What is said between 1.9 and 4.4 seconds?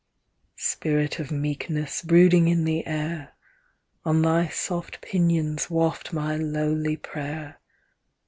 brooding in the air, On